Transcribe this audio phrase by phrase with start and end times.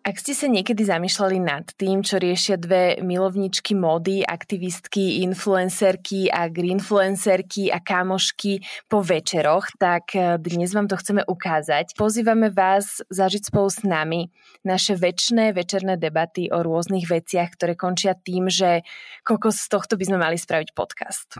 [0.00, 6.48] Ak ste sa niekedy zamýšľali nad tým, čo riešia dve milovničky mody, aktivistky, influencerky a
[6.48, 12.00] greenfluencerky a kamošky po večeroch, tak eh, dnes vám to chceme ukázať.
[12.00, 14.32] Pozývame vás zažiť spolu s nami
[14.64, 18.80] naše väčšie večerné debaty o rôznych veciach, ktoré končia tým, že
[19.20, 21.36] kokos z tohto by sme mali spraviť podcast.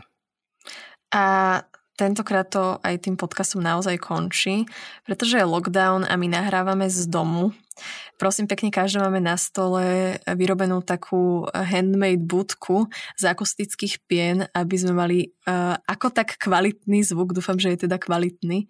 [1.09, 1.57] A
[1.97, 4.69] tentokrát to aj tým podcastom naozaj končí,
[5.01, 7.57] pretože je lockdown a my nahrávame z domu
[8.19, 14.93] Prosím pekne, každá máme na stole vyrobenú takú handmade budku z akustických pien, aby sme
[14.93, 15.19] mali
[15.49, 18.69] uh, ako tak kvalitný zvuk, dúfam, že je teda kvalitný.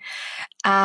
[0.63, 0.77] A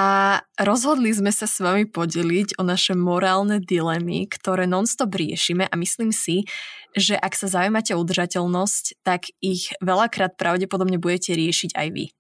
[0.59, 5.69] rozhodli sme sa s vami podeliť o naše morálne dilemy, ktoré nonstop riešime.
[5.69, 6.49] A myslím si,
[6.97, 12.16] že ak sa zaujímate o udržateľnosť, tak ich veľakrát pravdepodobne budete riešiť aj vy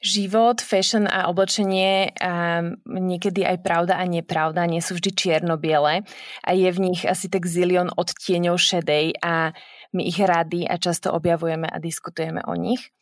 [0.00, 6.04] život, fashion a oblečenie a niekedy aj pravda a nepravda nie sú vždy čierno-biele
[6.40, 9.52] a je v nich asi tak zilion odtieňov šedej a
[9.92, 12.92] my ich rady a často objavujeme a diskutujeme o nich.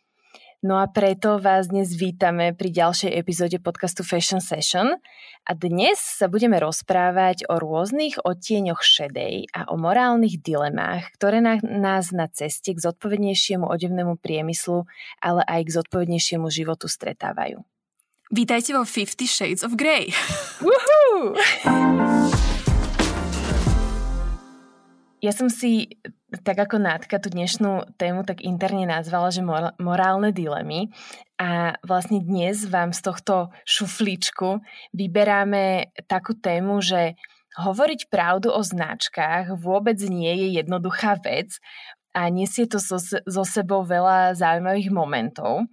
[0.58, 4.90] No a preto vás dnes vítame pri ďalšej epizóde podcastu Fashion Session
[5.46, 12.10] a dnes sa budeme rozprávať o rôznych odtieňoch šedej a o morálnych dilemách, ktoré nás
[12.10, 14.82] na ceste k zodpovednejšiemu odevnému priemyslu,
[15.22, 17.62] ale aj k zodpovednejšiemu životu stretávajú.
[18.34, 20.10] Vítajte vo 50 Shades of Grey.
[25.18, 25.98] Ja som si
[26.44, 30.92] tak ako Nátka tú dnešnú tému tak interne nazvala, že mor- morálne dilemy.
[31.40, 33.34] A vlastne dnes vám z tohto
[33.64, 34.60] šufličku
[34.92, 37.16] vyberáme takú tému, že
[37.56, 41.56] hovoriť pravdu o značkách vôbec nie je jednoduchá vec
[42.12, 45.64] a nesie to so, so sebou veľa zaujímavých momentov.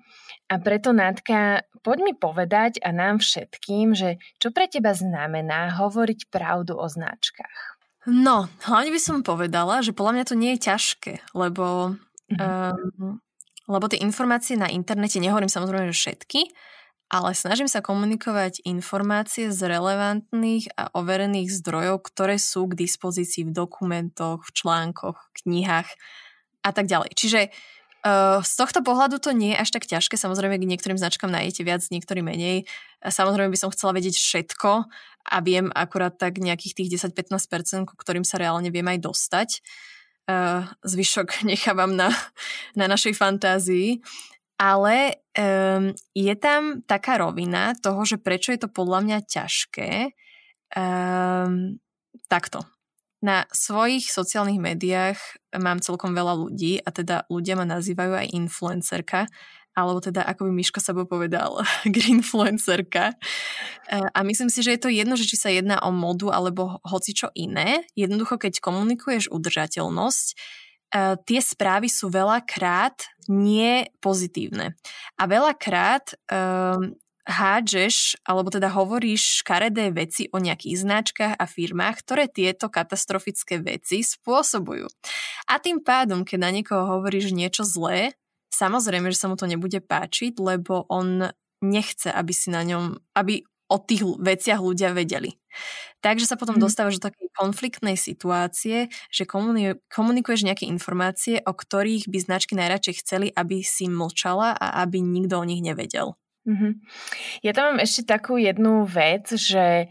[0.45, 6.29] A preto, Nátka, poď mi povedať a nám všetkým, že čo pre teba znamená hovoriť
[6.29, 7.74] pravdu o značkách.
[8.05, 11.97] No, hlavne by som povedala, že podľa mňa to nie je ťažké, lebo,
[12.37, 13.17] um,
[13.65, 16.41] lebo tie informácie na internete, nehovorím samozrejme, že všetky,
[17.09, 23.53] ale snažím sa komunikovať informácie z relevantných a overených zdrojov, ktoré sú k dispozícii v
[23.53, 25.89] dokumentoch, v článkoch, knihách
[26.65, 27.13] a tak ďalej.
[27.13, 27.74] Čiže uh,
[28.45, 30.13] z tohto pohľadu to nie je až tak ťažké.
[30.13, 32.69] Samozrejme, k niektorým značkám nájdete viac, niektorým menej.
[33.01, 34.85] Samozrejme by som chcela vedieť všetko,
[35.25, 39.49] a viem akurát tak nejakých tých 10-15%, ku ktorým sa reálne viem aj dostať.
[40.25, 42.13] Uh, zvyšok nechávam na,
[42.77, 44.05] na našej fantázii.
[44.55, 50.15] Ale um, je tam taká rovina toho, že prečo je to podľa mňa ťažké.
[50.71, 51.81] Um,
[52.31, 52.63] takto.
[53.19, 55.19] Na svojich sociálnych médiách
[55.59, 59.27] mám celkom veľa ľudí a teda ľudia ma nazývajú aj influencerka
[59.75, 61.59] alebo teda ako by Miško Sabo povedal,
[61.95, 63.11] greenfluencerka.
[63.11, 63.15] E,
[64.07, 67.11] a myslím si, že je to jedno, že či sa jedná o modu alebo hoci
[67.11, 67.83] čo iné.
[67.93, 70.35] Jednoducho, keď komunikuješ udržateľnosť, e,
[71.27, 74.79] tie správy sú veľakrát nie pozitívne.
[75.19, 76.93] A veľakrát um,
[77.25, 84.05] hádžeš, alebo teda hovoríš škaredé veci o nejakých značkách a firmách, ktoré tieto katastrofické veci
[84.05, 84.85] spôsobujú.
[85.49, 88.13] A tým pádom, keď na niekoho hovoríš niečo zlé,
[88.55, 91.27] Samozrejme, že sa mu to nebude páčiť, lebo on
[91.59, 95.35] nechce, aby si na ňom, aby o tých veciach ľudia vedeli.
[95.99, 96.63] Takže sa potom mm.
[96.63, 99.25] dostávaš do takej konfliktnej situácie, že
[99.89, 105.41] komunikuješ nejaké informácie, o ktorých by značky najradšej chceli, aby si mlčala a aby nikto
[105.41, 106.13] o nich nevedel.
[106.45, 106.71] Mm-hmm.
[107.41, 109.89] Ja tam mám ešte takú jednu vec, že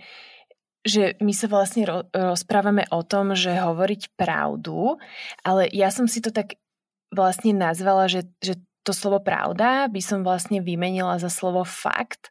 [0.84, 5.00] že my sa vlastne rozprávame o tom, že hovoriť pravdu,
[5.40, 6.60] ale ja som si to tak
[7.08, 12.28] vlastne nazvala, že, že to slovo pravda by som vlastne vymenila za slovo fakt,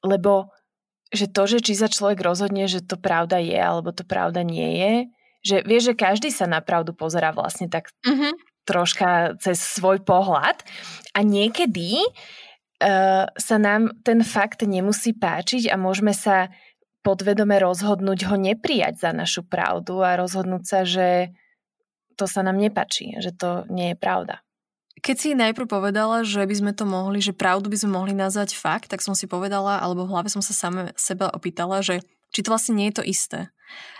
[0.00, 0.48] lebo
[1.12, 4.80] že to, že či sa človek rozhodne, že to pravda je alebo to pravda nie
[4.80, 4.92] je,
[5.44, 8.40] že vie, že každý sa na pravdu pozera vlastne tak mm-hmm.
[8.64, 10.64] troška cez svoj pohľad
[11.12, 12.12] a niekedy uh,
[13.36, 16.48] sa nám ten fakt nemusí páčiť a môžeme sa
[17.04, 21.32] podvedome rozhodnúť ho neprijať za našu pravdu a rozhodnúť sa, že
[22.16, 24.44] to sa nám nepačí, že to nie je pravda.
[25.00, 28.52] Keď si najprv povedala, že by sme to mohli, že pravdu by sme mohli nazvať
[28.52, 32.04] fakt, tak som si povedala, alebo v hlave som sa same seba opýtala, že
[32.36, 33.40] či to vlastne nie je to isté.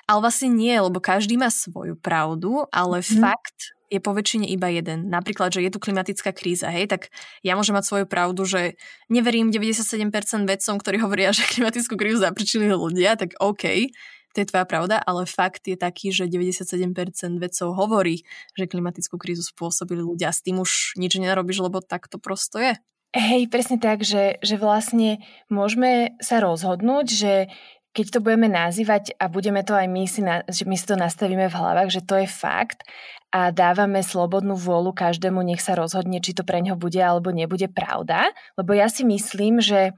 [0.04, 3.16] Ale vlastne nie, lebo každý má svoju pravdu, ale mm.
[3.16, 5.10] fakt je po väčšine iba jeden.
[5.10, 7.10] Napríklad, že je tu klimatická kríza, hej, tak
[7.42, 8.78] ja môžem mať svoju pravdu, že
[9.10, 9.98] neverím 97%
[10.46, 13.90] vedcom, ktorí hovoria, že klimatickú krízu zapričili ľudia, tak OK,
[14.30, 18.22] to je tvoja pravda, ale fakt je taký, že 97% vedcov hovorí,
[18.54, 20.30] že klimatickú krízu spôsobili ľudia.
[20.30, 22.78] S tým už nič nenarobíš, lebo tak to prosto je.
[23.10, 25.18] Hej, presne tak, že, že vlastne
[25.50, 27.50] môžeme sa rozhodnúť, že
[27.90, 30.94] keď to budeme nazývať a budeme to aj my si, na, že my si to
[30.94, 32.86] nastavíme v hlavách, že to je fakt
[33.34, 37.70] a dávame slobodnú vôľu každému, nech sa rozhodne, či to pre ňo bude alebo nebude
[37.70, 38.30] pravda.
[38.58, 39.94] Lebo ja si myslím, že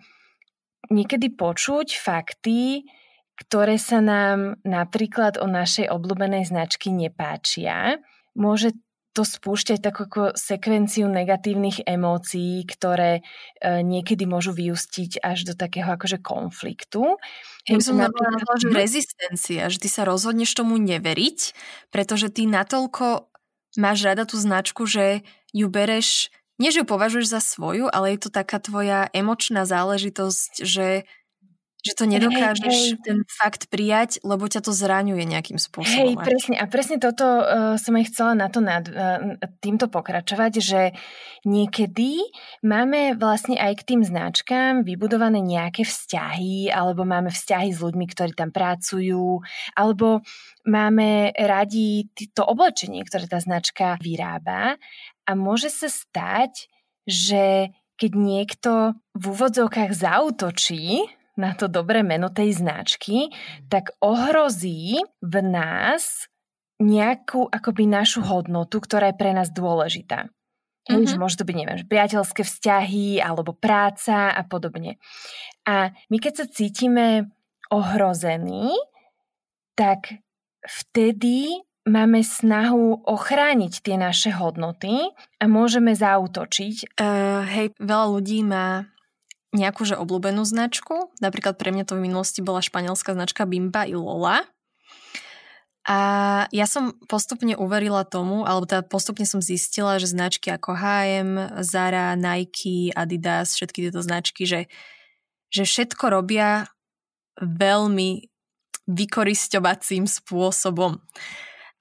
[0.88, 2.88] niekedy počuť fakty,
[3.40, 8.00] ktoré sa nám napríklad o našej obľúbenej značky nepáčia,
[8.36, 8.76] môže
[9.12, 13.22] to spúšťať takú ako sekvenciu negatívnych emócií, ktoré e,
[13.84, 17.20] niekedy môžu vyústiť až do takého akože konfliktu.
[17.68, 18.56] Ja by som napríklad...
[18.56, 21.38] že rezistencia, že ty sa rozhodneš tomu neveriť,
[21.92, 23.28] pretože ty natoľko
[23.76, 25.20] máš rada tú značku, že
[25.52, 30.64] ju bereš, nie že ju považuješ za svoju, ale je to taká tvoja emočná záležitosť,
[30.64, 31.04] že
[31.82, 33.02] že to nedokážeš hej, hej.
[33.02, 35.90] ten fakt prijať, lebo ťa to zraňuje nejakým spôsobom.
[35.90, 36.54] Hej, presne.
[36.62, 40.94] A presne toto uh, som aj chcela na to nad, uh, týmto pokračovať, že
[41.42, 42.22] niekedy
[42.62, 48.32] máme vlastne aj k tým značkám vybudované nejaké vzťahy, alebo máme vzťahy s ľuďmi, ktorí
[48.38, 49.42] tam pracujú,
[49.74, 50.22] alebo
[50.62, 54.78] máme radi to oblečenie, ktoré tá značka vyrába
[55.26, 56.70] a môže sa stať,
[57.06, 58.70] že keď niekto
[59.14, 61.06] v úvodzovkách zautočí
[61.42, 63.34] na to dobré meno tej značky,
[63.66, 66.30] tak ohrozí v nás
[66.78, 70.30] nejakú akoby našu hodnotu, ktorá je pre nás dôležitá.
[70.90, 71.14] Mm-hmm.
[71.14, 74.98] môže to byť, neviem, priateľské vzťahy alebo práca a podobne.
[75.62, 77.30] A my keď sa cítime
[77.70, 78.74] ohrození,
[79.78, 80.18] tak
[80.66, 85.06] vtedy máme snahu ochrániť tie naše hodnoty
[85.38, 86.98] a môžeme zautočiť.
[86.98, 88.90] Uh, hej, veľa ľudí má
[89.52, 91.12] nejakú že obľúbenú značku.
[91.20, 94.48] Napríklad pre mňa to v minulosti bola španielská značka Bimba i Lola.
[95.82, 95.98] A
[96.54, 102.14] ja som postupne uverila tomu, alebo teda postupne som zistila, že značky ako H&M, Zara,
[102.14, 104.70] Nike, Adidas, všetky tieto značky, že,
[105.50, 106.70] že všetko robia
[107.42, 108.30] veľmi
[108.86, 111.02] vykorisťovacím spôsobom.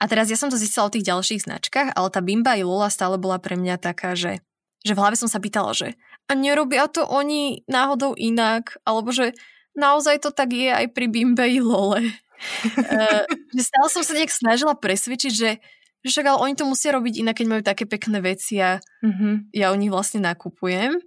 [0.02, 2.90] A teraz ja som to zistila o tých ďalších značkách, ale tá Bimba i Lola
[2.90, 4.42] stále bola pre mňa taká, že,
[4.82, 5.94] že v hlave som sa pýtala, že
[6.32, 9.36] a nerobia to oni náhodou inak, alebo že
[9.76, 12.08] naozaj to tak je aj pri Bimbe i Lole.
[12.08, 13.24] uh,
[13.56, 15.60] že stále som sa nejak snažila presvedčiť, že
[16.02, 19.54] že však ale oni to musia robiť inak, keď majú také pekné veci a mm-hmm.
[19.54, 20.98] ja u nich vlastne nakupujem.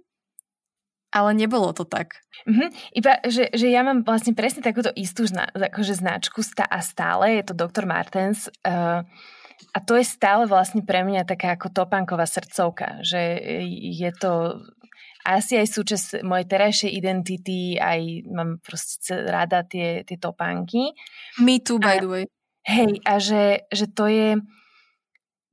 [1.11, 2.23] Ale nebolo to tak.
[2.47, 2.69] Mm-hmm.
[2.95, 7.39] Iba, že, že ja mám vlastne presne takúto istú zna, akože značku stá a stále,
[7.39, 7.83] je to Dr.
[7.83, 9.03] Martens uh,
[9.75, 14.63] a to je stále vlastne pre mňa taká ako topánková srdcovka, že je to
[15.25, 20.93] asi aj súčasť mojej terajšej identity, aj mám proste rada tie, tie topánky.
[21.41, 22.25] Me too, by a, the way.
[22.65, 24.29] Hej, a že, že to je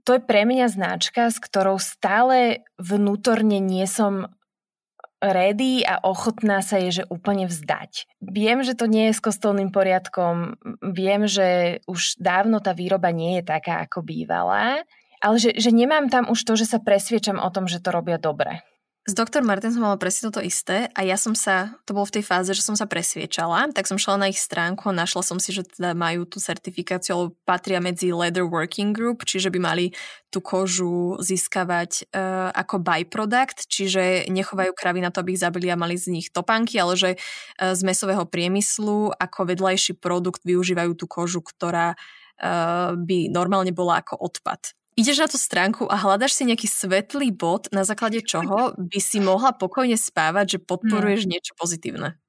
[0.02, 4.34] to je pre mňa značka, s ktorou stále vnútorne nie som
[5.22, 8.10] ready a ochotná sa je, že úplne vzdať.
[8.18, 13.38] Viem, že to nie je s kostolným poriadkom, viem, že už dávno tá výroba nie
[13.38, 14.82] je taká, ako bývala,
[15.22, 18.18] ale že, že nemám tam už to, že sa presviečam o tom, že to robia
[18.18, 18.66] dobre.
[19.02, 22.22] S doktor Martin som mala presne toto isté a ja som sa, to bolo v
[22.22, 25.42] tej fáze, že som sa presviečala, tak som šla na ich stránku a našla som
[25.42, 29.90] si, že teda majú tú certifikáciu, alebo patria medzi Leather Working Group, čiže by mali
[30.30, 35.74] tú kožu získavať uh, ako byproduct, čiže nechovajú kravy na to, aby ich zabili a
[35.74, 41.10] mali z nich topánky, ale že uh, z mesového priemyslu ako vedľajší produkt využívajú tú
[41.10, 46.42] kožu, ktorá uh, by normálne bola ako odpad ideš na tú stránku a hľadaš si
[46.48, 51.30] nejaký svetlý bod, na základe čoho by si mohla pokojne spávať, že podporuješ hmm.
[51.32, 52.20] niečo pozitívne.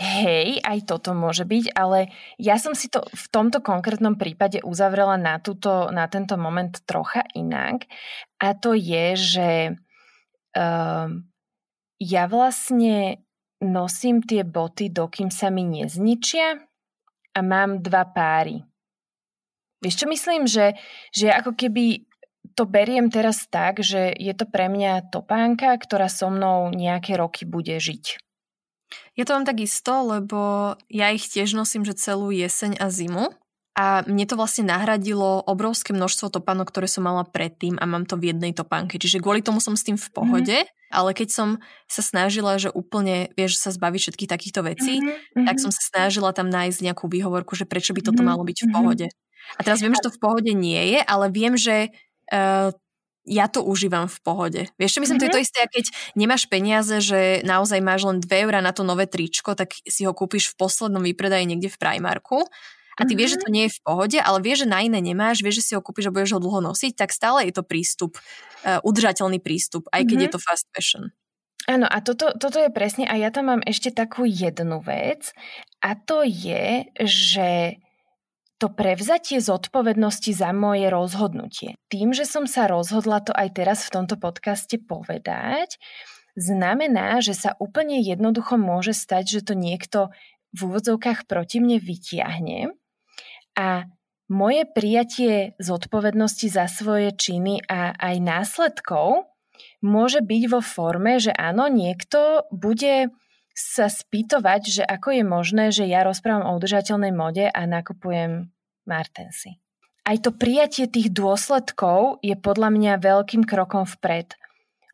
[0.00, 2.08] Hej, aj toto môže byť, ale
[2.40, 7.20] ja som si to v tomto konkrétnom prípade uzavrela na, túto, na tento moment trocha
[7.36, 7.84] inak.
[8.40, 9.48] A to je, že
[10.56, 11.08] uh,
[12.00, 13.20] ja vlastne
[13.60, 16.58] nosím tie boty, dokým sa mi nezničia
[17.34, 18.62] a mám dva páry.
[19.78, 20.74] Vieš čo myslím, že,
[21.14, 22.08] že ako keby
[22.58, 27.46] to beriem teraz tak, že je to pre mňa topánka, ktorá so mnou nejaké roky
[27.46, 28.18] bude žiť.
[29.14, 33.30] Ja to mám tak isto, lebo ja ich tiež nosím, že celú jeseň a zimu
[33.78, 38.18] a mne to vlastne nahradilo obrovské množstvo topánok, ktoré som mala predtým a mám to
[38.18, 38.98] v jednej topánke.
[38.98, 40.90] Čiže kvôli tomu som s tým v pohode, mm-hmm.
[40.90, 41.48] ale keď som
[41.86, 45.46] sa snažila, že úplne, vieš, sa zbaviť všetkých takýchto vecí, mm-hmm.
[45.46, 48.26] tak som sa snažila tam nájsť nejakú výhovorku, že prečo by toto mm-hmm.
[48.26, 49.06] malo byť v pohode.
[49.56, 51.88] A teraz viem, že to v pohode nie je, ale viem, že
[52.28, 52.68] uh,
[53.28, 54.62] ja to užívam v pohode.
[54.80, 55.24] Vieš čo myslím, mm-hmm.
[55.24, 55.46] to je to mhm.
[55.46, 55.84] isté, keď
[56.16, 60.16] nemáš peniaze, že naozaj máš len 2 eurá na to nové tričko, tak si ho
[60.16, 62.48] kúpiš v poslednom výpredaji niekde v Primarku
[62.98, 65.38] a ty vieš, že to nie je v pohode, ale vieš, že na iné nemáš,
[65.38, 68.18] vieš, že si ho kúpiš a budeš ho dlho nosiť, tak stále je to prístup,
[68.66, 70.24] uh, udržateľný prístup, aj keď mm-hmm.
[70.26, 71.14] je to fast fashion.
[71.70, 75.30] Áno, a toto, toto je presne, a ja tam mám ešte takú jednu vec,
[75.78, 77.78] a to je, že
[78.58, 81.78] to prevzatie zodpovednosti za moje rozhodnutie.
[81.90, 85.78] Tým, že som sa rozhodla to aj teraz v tomto podcaste povedať,
[86.34, 90.10] znamená, že sa úplne jednoducho môže stať, že to niekto
[90.50, 92.74] v úvodzovkách proti mne vytiahne
[93.58, 93.90] a
[94.28, 99.24] moje prijatie zodpovednosti za svoje činy a aj následkov
[99.82, 103.10] môže byť vo forme, že áno, niekto bude
[103.58, 108.54] sa spýtovať, že ako je možné, že ja rozprávam o udržateľnej mode a nakupujem
[108.86, 109.58] Martensy.
[110.06, 114.38] Aj to prijatie tých dôsledkov je podľa mňa veľkým krokom vpred.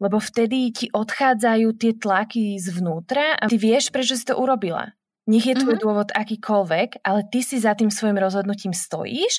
[0.02, 4.90] Lebo vtedy ti odchádzajú tie tlaky zvnútra a ty vieš, prečo si to urobila.
[5.30, 5.84] Nech je tvoj mm-hmm.
[5.84, 9.38] dôvod akýkoľvek, ale ty si za tým svojim rozhodnutím stojíš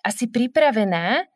[0.00, 1.28] a si pripravená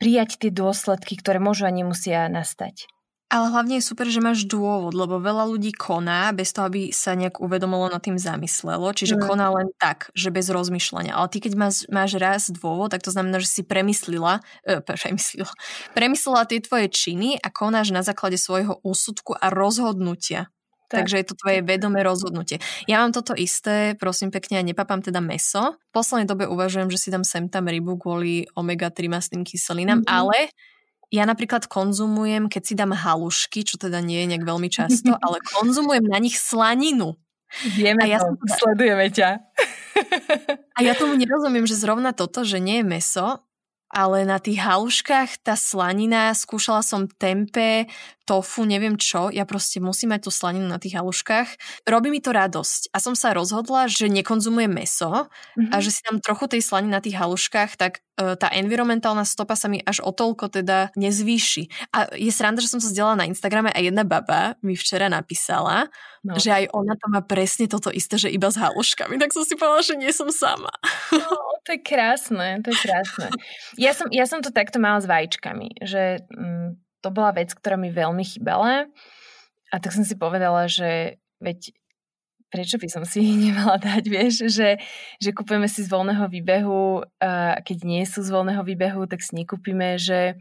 [0.00, 2.88] prijať tie dôsledky, ktoré môžu a nemusia nastať.
[3.26, 7.18] Ale hlavne je super, že máš dôvod, lebo veľa ľudí koná bez toho, aby sa
[7.18, 8.86] nejak uvedomilo nad tým zamyslelo.
[8.94, 9.22] Čiže mm.
[9.26, 11.10] koná len tak, že bez rozmýšľania.
[11.10, 15.50] Ale ty, keď máš, máš raz dôvod, tak to znamená, že si premyslila, e, premyslila,
[15.98, 20.46] premyslela tie tvoje činy a konáš na základe svojho úsudku a rozhodnutia.
[20.86, 21.10] Tak.
[21.10, 22.62] Takže je to tvoje vedomé rozhodnutie.
[22.86, 25.74] Ja mám toto isté, prosím pekne, a nepapám teda meso.
[25.90, 30.14] V poslednej dobe uvažujem, že si dám sem tam rybu kvôli omega-3 mastným kyselinám, mm-hmm.
[30.14, 30.54] ale
[31.10, 35.38] ja napríklad konzumujem, keď si dám halušky, čo teda nie je nejak veľmi často, ale
[35.42, 37.14] konzumujem na nich slaninu.
[37.78, 38.56] Vieme a ja to, teda...
[38.58, 39.30] sledujeme ťa.
[40.74, 43.46] A ja tomu nerozumiem, že zrovna toto, že nie je meso,
[43.90, 47.86] ale na tých haluškách tá slanina, skúšala som tempe,
[48.26, 51.48] tofu, neviem čo, ja proste musím mať tú slaninu na tých haluškách.
[51.86, 55.70] Robí mi to radosť a som sa rozhodla, že nekonzumujem meso mm-hmm.
[55.70, 55.82] a mhm.
[55.86, 59.70] že si tam trochu tej slaniny na tých haluškách, tak e, tá environmentálna stopa sa
[59.70, 61.94] mi až o toľko teda nezvýši.
[61.94, 65.86] A je sranda, že som sa zdieľala na Instagrame a jedna baba mi včera napísala,
[66.26, 66.34] no.
[66.34, 69.22] že aj ona tam má presne toto isté, že iba s haluškami.
[69.22, 70.74] Tak som si povedala, že nie som sama.
[71.14, 71.30] No,
[71.66, 73.28] to je krásne, to je krásne.
[73.74, 76.22] Ja som, ja som to takto mala s vajíčkami, že...
[76.30, 78.90] Mm, to bola vec, ktorá mi veľmi chýbala.
[79.70, 81.70] A tak som si povedala, že veď
[82.50, 84.82] prečo by som si ich nemala dať, vieš, že,
[85.22, 89.38] že kúpeme si z voľného výbehu a keď nie sú z voľného výbehu, tak si
[89.38, 90.34] nekúpime, že,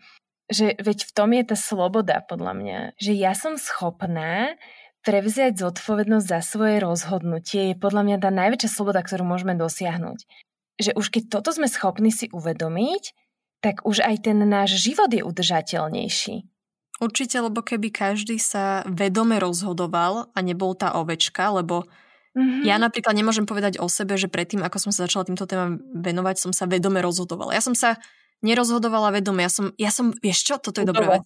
[0.49, 4.57] že veď v tom je tá sloboda podľa mňa, že ja som schopná
[5.05, 10.25] prevziať zodpovednosť za svoje rozhodnutie je podľa mňa tá najväčšia sloboda, ktorú môžeme dosiahnuť.
[10.75, 13.03] Že už keď toto sme schopní si uvedomiť,
[13.63, 16.35] tak už aj ten náš život je udržateľnejší.
[16.95, 21.83] Určite, lebo keby každý sa vedome rozhodoval a nebol tá ovečka, lebo
[22.37, 22.63] mm-hmm.
[22.63, 26.39] ja napríklad nemôžem povedať o sebe, že predtým, ako som sa začala týmto témam venovať,
[26.39, 27.51] som sa vedome rozhodovala.
[27.51, 27.99] Ja som sa
[28.45, 29.43] nerozhodovala vedome.
[29.43, 31.19] Ja som, ja som vieš čo, toto je dobré.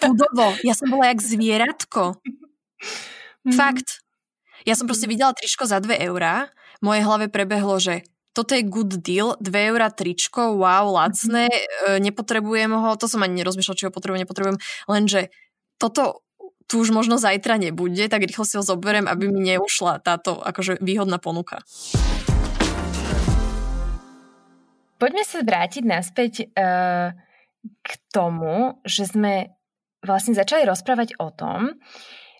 [0.00, 0.56] Pudovo.
[0.68, 2.16] Ja som bola jak zvieratko.
[2.16, 3.56] Mm-hmm.
[3.56, 4.00] Fakt.
[4.64, 6.48] Ja som proste videla tričko za 2 eurá.
[6.80, 11.98] V mojej hlave prebehlo, že toto je good deal, 2 eurá tričko, wow, lacné, mm-hmm.
[12.02, 15.32] nepotrebujem ho, to som ani nerozmýšľal, či ho potrebujem, nepotrebujem, lenže
[15.78, 16.22] toto
[16.68, 20.76] tu už možno zajtra nebude, tak rýchlo si ho zoberiem, aby mi neušla táto akože
[20.84, 21.64] výhodná ponuka.
[25.00, 27.14] Poďme sa vrátiť naspäť uh,
[27.64, 29.56] k tomu, že sme
[30.04, 31.78] vlastne začali rozprávať o tom,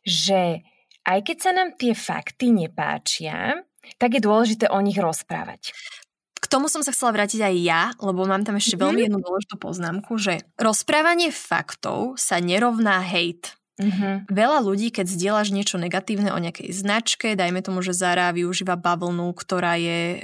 [0.05, 0.61] že
[1.09, 3.65] aj keď sa nám tie fakty nepáčia,
[3.97, 5.73] tak je dôležité o nich rozprávať.
[6.39, 8.85] K tomu som sa chcela vrátiť aj ja, lebo mám tam ešte mm-hmm.
[8.85, 13.59] veľmi jednu dôležitú poznámku, že rozprávanie faktov sa nerovná hate.
[13.79, 14.27] Mm-hmm.
[14.27, 19.31] Veľa ľudí, keď zdieľaš niečo negatívne o nejakej značke, dajme tomu, že Zara využíva bavlnu,
[19.39, 20.21] ktorá je e,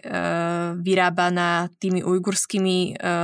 [0.83, 3.15] vyrábaná tými ujgurskými e,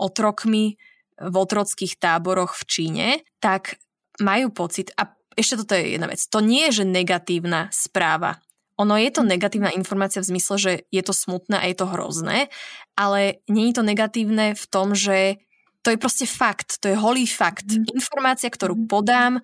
[0.00, 0.80] otrokmi
[1.20, 3.08] v otrockých táboroch v Číne,
[3.44, 3.76] tak
[4.24, 8.40] majú pocit, a ešte toto je jedna vec, to nie je, že negatívna správa.
[8.78, 12.46] Ono je to negatívna informácia v zmysle, že je to smutné a je to hrozné,
[12.94, 15.42] ale nie je to negatívne v tom, že
[15.82, 17.66] to je proste fakt, to je holý fakt.
[17.66, 17.90] Mm.
[17.94, 18.86] Informácia, ktorú mm.
[18.86, 19.42] podám, e,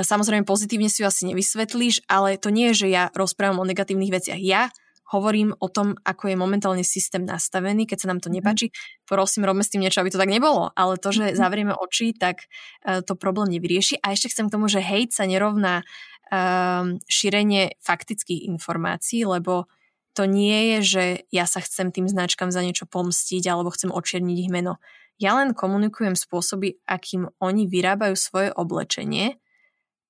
[0.00, 4.12] samozrejme pozitívne si ju asi nevysvetlíš, ale to nie je, že ja rozprávam o negatívnych
[4.12, 4.40] veciach.
[4.40, 4.72] Ja
[5.10, 8.40] hovorím o tom, ako je momentálne systém nastavený, keď sa nám to mhm.
[8.40, 8.66] nepáči,
[9.04, 10.70] prosím, robme s tým niečo, aby to tak nebolo.
[10.78, 11.36] Ale to, že mhm.
[11.36, 12.46] zavrieme oči, tak
[12.86, 13.98] uh, to problém nevyrieši.
[14.00, 15.82] A ešte chcem k tomu, že hejt sa nerovná
[16.30, 19.66] uh, šírenie faktických informácií, lebo
[20.14, 24.36] to nie je, že ja sa chcem tým značkám za niečo pomstiť alebo chcem očierniť
[24.42, 24.82] ich meno.
[25.20, 29.36] Ja len komunikujem spôsoby, akým oni vyrábajú svoje oblečenie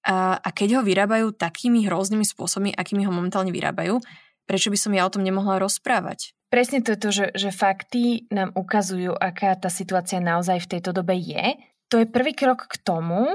[0.06, 4.00] a keď ho vyrábajú takými hroznými spôsobmi, akými ho momentálne vyrábajú,
[4.48, 6.32] prečo by som ja o tom nemohla rozprávať?
[6.48, 10.90] Presne to je to, že, že fakty nám ukazujú, aká tá situácia naozaj v tejto
[10.90, 11.54] dobe je.
[11.92, 13.28] To je prvý krok k tomu,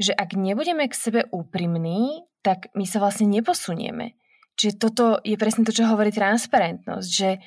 [0.00, 4.18] že ak nebudeme k sebe úprimní, tak my sa vlastne neposunieme.
[4.58, 7.40] Čiže toto je presne to, čo hovorí transparentnosť, že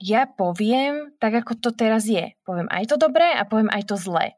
[0.00, 2.32] ja poviem tak, ako to teraz je.
[2.44, 4.36] Poviem aj to dobré a poviem aj to zlé.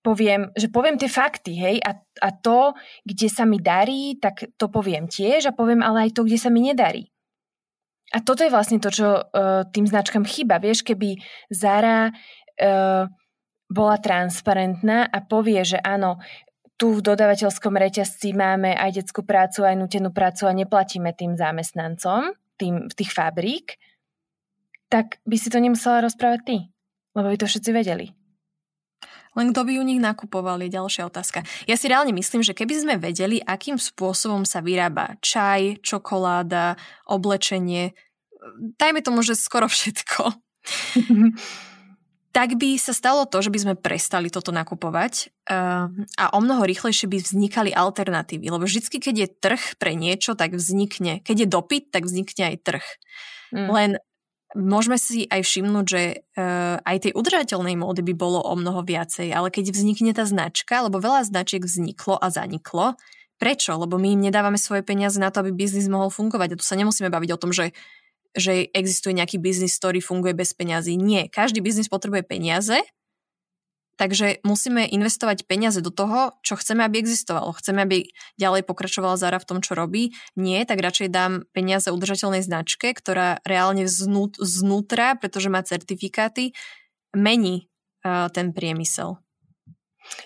[0.00, 2.72] Poviem, že poviem tie fakty, hej, a, a to,
[3.04, 6.48] kde sa mi darí, tak to poviem tiež a poviem ale aj to, kde sa
[6.48, 7.12] mi nedarí.
[8.10, 10.58] A toto je vlastne to, čo uh, tým značkám chýba.
[10.58, 11.20] Vieš, keby
[11.52, 13.04] Zara uh,
[13.70, 16.18] bola transparentná a povie, že áno,
[16.80, 22.32] tu v dodavateľskom reťazci máme aj detskú prácu, aj nutenú prácu a neplatíme tým zamestnancom,
[22.56, 23.76] tým, tých fabrík,
[24.88, 26.56] tak by si to nemusela rozprávať ty.
[27.12, 28.16] Lebo by to všetci vedeli.
[29.36, 31.44] Len kto by u nich nakupoval, je ďalšia otázka.
[31.68, 36.74] Ja si reálne myslím, že keby sme vedeli, akým spôsobom sa vyrába čaj, čokoláda,
[37.06, 37.94] oblečenie,
[38.80, 40.34] dajme tomu, že skoro všetko,
[42.30, 46.62] tak by sa stalo to, že by sme prestali toto nakupovať uh, a o mnoho
[46.62, 48.46] rýchlejšie by vznikali alternatívy.
[48.54, 51.18] Lebo vždy, keď je trh pre niečo, tak vznikne.
[51.26, 52.86] Keď je dopyt, tak vznikne aj trh.
[53.50, 53.68] Mm.
[53.74, 53.90] Len
[54.54, 56.02] môžeme si aj všimnúť, že
[56.38, 60.86] uh, aj tej udržateľnej módy by bolo o mnoho viacej, ale keď vznikne tá značka,
[60.86, 62.94] lebo veľa značiek vzniklo a zaniklo,
[63.42, 63.74] prečo?
[63.74, 66.54] Lebo my im nedávame svoje peniaze na to, aby biznis mohol fungovať.
[66.54, 67.74] A tu sa nemusíme baviť o tom, že
[68.36, 70.94] že existuje nejaký biznis, ktorý funguje bez peňazí.
[70.94, 72.78] Nie, každý biznis potrebuje peniaze,
[74.00, 77.52] takže musíme investovať peniaze do toho, čo chceme, aby existovalo.
[77.52, 78.08] Chceme, aby
[78.40, 80.16] ďalej pokračovala Zara v tom, čo robí.
[80.40, 86.56] Nie, tak radšej dám peniaze udržateľnej značke, ktorá reálne znút, znútra, pretože má certifikáty,
[87.12, 87.68] mení
[88.00, 89.20] uh, ten priemysel.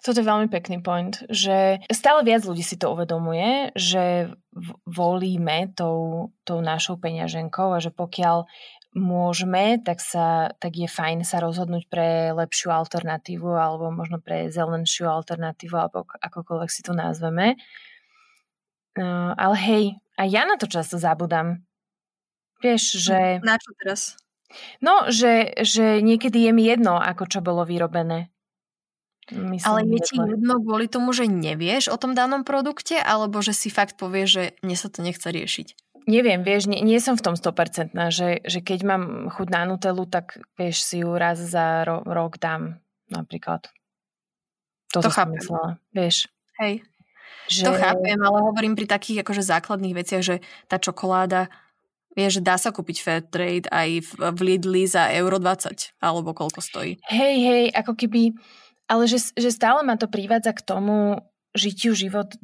[0.00, 4.32] Toto je veľmi pekný point, že stále viac ľudí si to uvedomuje, že
[4.88, 8.48] volíme tou, tou našou peňaženkou a že pokiaľ
[8.94, 15.10] môžeme, tak, sa, tak je fajn sa rozhodnúť pre lepšiu alternatívu alebo možno pre zelenšiu
[15.10, 17.58] alternatívu alebo akokoľvek si to nazveme.
[18.94, 21.66] Uh, ale hej, a ja na to často zabudám.
[22.62, 23.42] Vieš, že...
[23.42, 24.14] Na čo teraz?
[24.78, 28.30] No, že, že niekedy je mi jedno, ako čo bolo vyrobené.
[29.32, 33.56] Myslím, ale je ti jedno kvôli tomu, že nevieš o tom danom produkte, alebo že
[33.56, 35.68] si fakt povie, že mne sa to nechce riešiť?
[36.04, 40.04] Neviem, vieš, nie, nie som v tom 100%, že, že keď mám chuť na Nutellu,
[40.04, 42.76] tak vieš, si ju raz za ro- rok dám
[43.08, 43.72] napríklad.
[44.92, 45.40] Toto to chápem.
[45.40, 46.28] Myslela, vieš.
[46.60, 46.84] Hej.
[47.48, 47.64] Že...
[47.68, 50.36] To chápem, ale hovorím pri takých akože základných veciach, že
[50.68, 51.48] tá čokoláda,
[52.12, 56.60] vieš, dá sa kúpiť fair trade aj v, v Lidli za euro 20, alebo koľko
[56.60, 57.00] stojí.
[57.08, 58.36] Hej, hej, ako keby
[58.88, 61.24] ale že, že stále ma to privádza k tomu
[61.56, 62.34] žitiu život,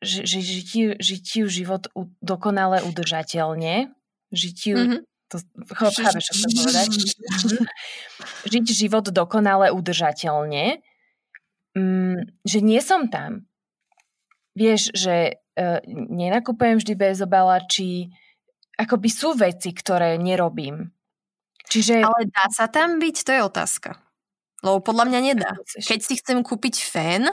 [0.00, 3.92] že, že žitiu, žitiu život u, dokonale udržateľne.
[4.28, 5.00] Žitiu, mm-hmm.
[5.32, 5.36] to,
[5.72, 6.90] chápeš, čo chcem povedať?
[8.52, 10.80] Žiť život dokonale udržateľne.
[11.76, 13.44] Mm, že nie som tam.
[14.56, 18.10] Vieš, že uh, nenakupujem vždy bez obalačí,
[18.78, 20.90] akoby sú veci, ktoré nerobím.
[21.68, 22.00] Čiže...
[22.00, 23.16] Ale dá sa tam byť?
[23.28, 23.90] To je otázka.
[24.62, 25.50] Lebo podľa mňa nedá.
[25.78, 27.30] Keď si chcem kúpiť fén,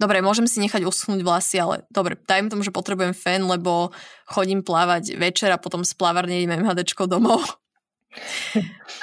[0.00, 3.92] dobre, môžem si nechať uschnúť vlasy, ale dobre, dajme tomu, že potrebujem fén, lebo
[4.28, 7.44] chodím plávať večer a potom z plávárne idem MHDčko domov.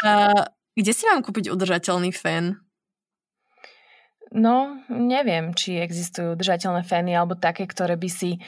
[0.08, 2.58] a, kde si mám kúpiť udržateľný fén?
[4.32, 8.40] No, neviem, či existujú udržateľné fény alebo také, ktoré by si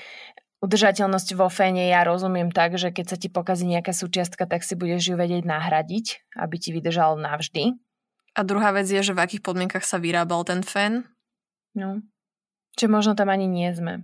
[0.63, 4.79] Udržateľnosť vo féne ja rozumiem tak, že keď sa ti pokazí nejaká súčiastka, tak si
[4.79, 7.75] budeš ju vedieť nahradiť, aby ti vydržal navždy.
[8.33, 11.05] A druhá vec je, že v akých podmienkach sa vyrábal ten fén.
[11.77, 12.01] No.
[12.73, 14.01] Čiže možno tam ani nie sme.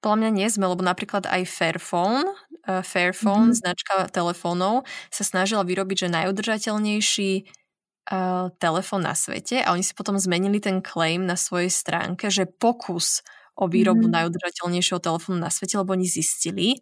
[0.00, 2.24] Podľa mňa nie sme, lebo napríklad aj Fairphone,
[2.68, 3.60] uh, Fairphone, mm-hmm.
[3.60, 10.16] značka telefónov, sa snažila vyrobiť, že najudržateľnejší uh, telefón na svete a oni si potom
[10.16, 13.20] zmenili ten claim na svojej stránke, že pokus
[13.54, 14.16] o výrobu mm-hmm.
[14.24, 16.80] najudržateľnejšieho telefónu na svete, lebo oni zistili,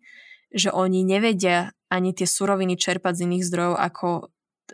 [0.52, 4.08] že oni nevedia ani tie suroviny čerpať z iných zdrojov ako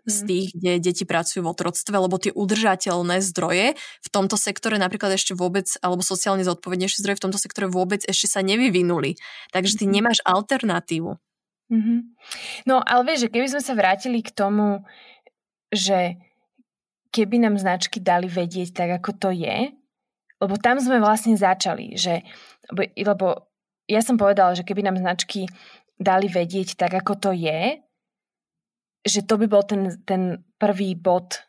[0.06, 0.26] z mm.
[0.28, 5.32] tých, kde deti pracujú v otroctve, lebo tie udržateľné zdroje v tomto sektore napríklad ešte
[5.34, 9.18] vôbec, alebo sociálne zodpovednejšie zdroje v tomto sektore vôbec ešte sa nevyvinuli.
[9.50, 9.96] Takže ty mm-hmm.
[9.96, 11.16] nemáš alternatívu.
[11.68, 11.98] Mm-hmm.
[12.64, 14.84] No ale vieš, že keby sme sa vrátili k tomu,
[15.68, 16.16] že
[17.12, 19.72] keby nám značky dali vedieť tak, ako to je,
[20.38, 22.22] lebo tam sme vlastne začali, že,
[22.72, 23.50] lebo
[23.88, 25.48] ja som povedala, že keby nám značky
[25.98, 27.82] dali vedieť tak, ako to je,
[29.08, 31.40] že to by bol ten, ten prvý bod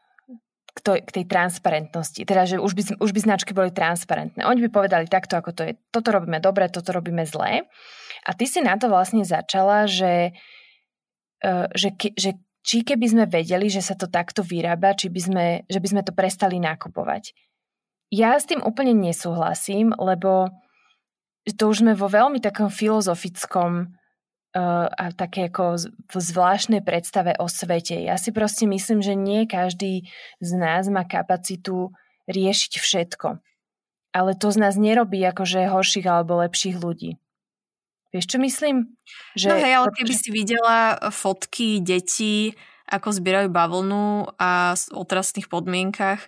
[0.74, 2.24] k, to, k tej transparentnosti.
[2.24, 4.48] Teda, že už by, už by značky boli transparentné.
[4.48, 5.74] Oni by povedali takto, ako to je.
[5.92, 7.68] Toto robíme dobre, toto robíme zlé.
[8.24, 10.32] A ty si na to vlastne začala, že,
[11.44, 15.46] uh, že, že či keby sme vedeli, že sa to takto vyrába, či by sme,
[15.68, 17.36] že by sme to prestali nakupovať.
[18.10, 20.50] Ja s tým úplne nesúhlasím, lebo
[21.46, 23.99] to už sme vo veľmi takom filozofickom
[24.54, 25.78] a také ako
[26.10, 28.02] v zvláštnej predstave o svete.
[28.02, 30.10] Ja si proste myslím, že nie každý
[30.42, 31.94] z nás má kapacitu
[32.26, 33.38] riešiť všetko.
[34.10, 37.22] Ale to z nás nerobí akože horších alebo lepších ľudí.
[38.10, 38.98] Vieš, čo myslím?
[39.38, 39.54] Že...
[39.54, 42.58] No hej, ale keby si videla fotky detí,
[42.90, 46.26] ako zbierajú bavlnu a v otrasných podmienkach,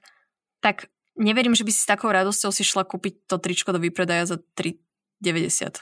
[0.62, 4.30] tak neverím, že by si s takou radosťou si šla kúpiť to tričko do výpredaja
[4.30, 5.82] za 3,90.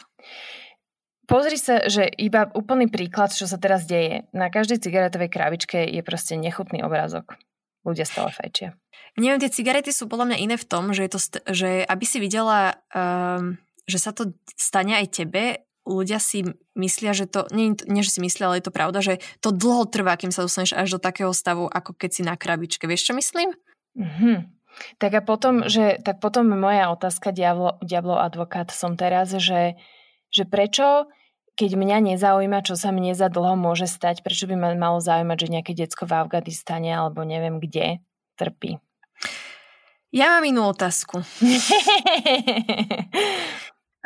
[1.30, 4.26] Pozri sa, že iba úplný príklad, čo sa teraz deje.
[4.34, 7.38] Na každej cigaretovej krabičke je proste nechutný obrázok.
[7.86, 8.74] Ľudia stále fajčia.
[9.14, 12.06] Neviem, tie cigarety sú podľa mňa iné v tom, že, je to, st- že aby
[12.10, 17.78] si videla, um, že sa to stane aj tebe, ľudia si myslia, že to, nie,
[17.86, 20.74] nie že si myslia, ale je to pravda, že to dlho trvá, kým sa dostaneš
[20.74, 22.90] až do takého stavu, ako keď si na krabičke.
[22.90, 23.54] Vieš, čo myslím?
[23.98, 24.38] Mm-hmm.
[24.98, 29.78] Tak a potom, že, tak potom moja otázka, diablo, diablo advokát som teraz, že,
[30.30, 31.10] že prečo,
[31.60, 35.38] keď mňa nezaujíma, čo sa mne za dlho môže stať, prečo by ma malo zaujímať,
[35.44, 38.00] že nejaké decko v Afganistane alebo neviem kde
[38.40, 38.80] trpí?
[40.16, 41.20] Ja mám inú otázku.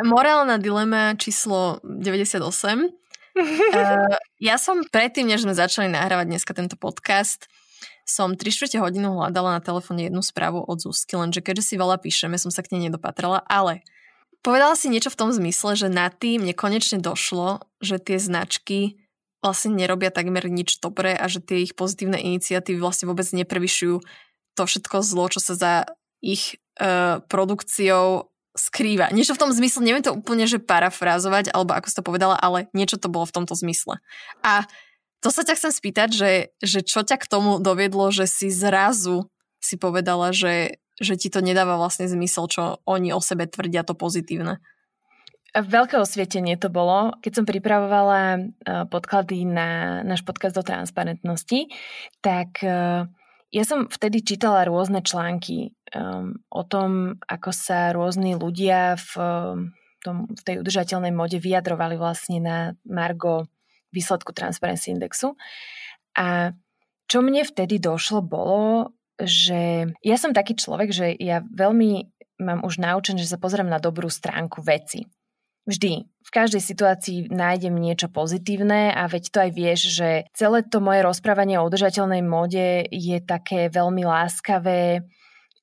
[0.01, 2.41] Morálna dilema číslo 98.
[2.41, 2.89] uh,
[3.37, 7.45] eh, ja som predtým, než sme začali nahrávať dneska tento podcast,
[8.01, 12.01] som 3 čtvrte hodinu hľadala na telefóne jednu správu od Zuzky, lenže keďže si veľa
[12.01, 13.85] píšeme, som sa k nej nedopatrala, ale
[14.43, 18.99] povedala si niečo v tom zmysle, že na tým mne konečne došlo, že tie značky
[19.39, 24.03] vlastne nerobia takmer nič dobré a že tie ich pozitívne iniciatívy vlastne vôbec neprevyšujú
[24.53, 25.73] to všetko zlo, čo sa za
[26.21, 29.09] ich uh, produkciou skrýva.
[29.09, 32.69] Niečo v tom zmysle, neviem to úplne, že parafrázovať, alebo ako si to povedala, ale
[32.71, 33.97] niečo to bolo v tomto zmysle.
[34.45, 34.69] A
[35.25, 39.25] to sa ťa chcem spýtať, že, že čo ťa k tomu doviedlo, že si zrazu
[39.57, 43.97] si povedala, že, že ti to nedáva vlastne zmysel, čo oni o sebe tvrdia to
[43.97, 44.61] pozitívne.
[45.53, 47.13] Veľké osvietenie to bolo.
[47.21, 48.39] Keď som pripravovala e,
[48.89, 51.69] podklady na náš podcast o transparentnosti,
[52.25, 53.05] tak uh,
[53.53, 59.11] ja som vtedy čítala rôzne články um, o tom, ako sa rôzni ľudia v,
[60.01, 63.45] tom, v tej udržateľnej mode vyjadrovali vlastne na Margo
[63.93, 65.37] výsledku Transparency Indexu.
[66.17, 66.57] A
[67.05, 68.89] čo mne vtedy došlo bolo,
[69.21, 73.77] že ja som taký človek, že ja veľmi mám už naučené, že sa pozriem na
[73.77, 75.05] dobrú stránku veci.
[75.63, 80.83] Vždy, v každej situácii nájdem niečo pozitívne a veď to aj vieš, že celé to
[80.83, 85.07] moje rozprávanie o udržateľnej mode je také veľmi láskavé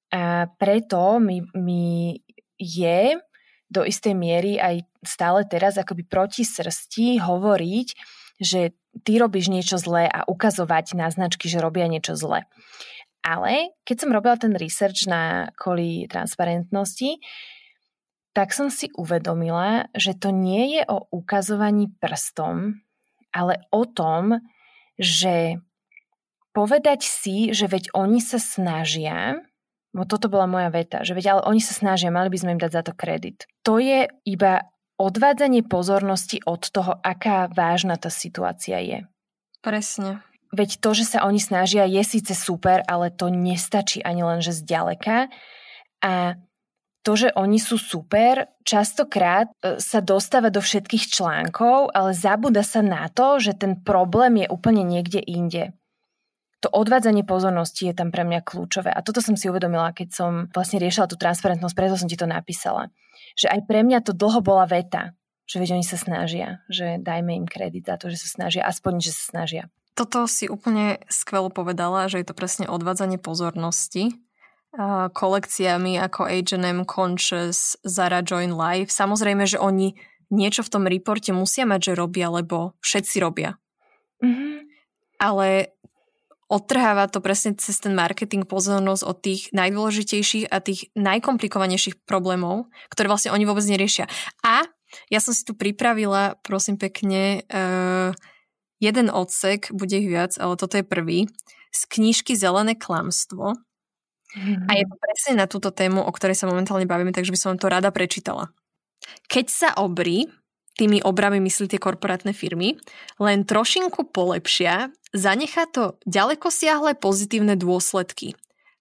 [0.08, 2.16] a preto mi, mi
[2.56, 3.20] je
[3.68, 7.88] do istej miery aj stále teraz akoby proti srsti hovoriť,
[8.40, 8.72] že
[9.04, 12.48] ty robíš niečo zlé a ukazovať na značky, že robia niečo zlé.
[13.20, 17.20] Ale keď som robila ten research na kvôli transparentnosti,
[18.32, 22.80] tak som si uvedomila, že to nie je o ukazovaní prstom,
[23.34, 24.38] ale o tom,
[24.96, 25.58] že
[26.54, 29.42] povedať si, že veď oni sa snažia,
[29.90, 32.62] bo toto bola moja veta, že veď ale oni sa snažia, mali by sme im
[32.62, 33.50] dať za to kredit.
[33.66, 38.98] To je iba odvádzanie pozornosti od toho, aká vážna tá situácia je.
[39.64, 40.22] Presne.
[40.50, 44.50] Veď to, že sa oni snažia, je síce super, ale to nestačí ani len, že
[44.50, 45.30] zďaleka.
[46.02, 46.34] A
[47.00, 52.84] to, že oni sú super, častokrát e, sa dostáva do všetkých článkov, ale zabúda sa
[52.84, 55.72] na to, že ten problém je úplne niekde inde.
[56.60, 58.92] To odvádzanie pozornosti je tam pre mňa kľúčové.
[58.92, 62.28] A toto som si uvedomila, keď som vlastne riešila tú transparentnosť, preto som ti to
[62.28, 62.92] napísala.
[63.32, 65.16] Že aj pre mňa to dlho bola veta,
[65.48, 69.00] že veď oni sa snažia, že dajme im kredit za to, že sa snažia, aspoň,
[69.00, 69.72] že sa snažia.
[70.00, 74.16] Toto si úplne skvelo povedala, že je to presne odvádzanie pozornosti
[75.12, 78.94] kolekciami ako H&M, Conscious, Zara Join Life.
[78.94, 79.98] Samozrejme, že oni
[80.30, 83.58] niečo v tom reporte musia mať, že robia, lebo všetci robia.
[84.22, 84.54] Mm-hmm.
[85.18, 85.74] Ale
[86.46, 93.10] odtrháva to presne cez ten marketing pozornosť od tých najdôležitejších a tých najkomplikovanejších problémov, ktoré
[93.10, 94.06] vlastne oni vôbec neriešia.
[94.46, 94.66] A
[95.10, 98.14] ja som si tu pripravila, prosím pekne, uh,
[98.80, 101.28] jeden odsek, bude ich viac, ale toto je prvý,
[101.70, 103.54] z knižky Zelené klamstvo.
[104.34, 104.66] Mm-hmm.
[104.66, 107.60] A je to presne na túto tému, o ktorej sa momentálne bavíme, takže by som
[107.60, 108.50] to rada prečítala.
[109.28, 110.26] Keď sa obrí,
[110.78, 112.78] tými obrami myslí tie korporátne firmy,
[113.20, 118.38] len trošinku polepšia, zanechá to ďaleko siahle pozitívne dôsledky.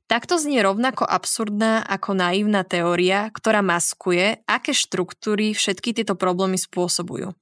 [0.10, 7.38] Takto znie rovnako absurdná ako naivná teória, ktorá maskuje, aké štruktúry všetky tieto problémy spôsobujú.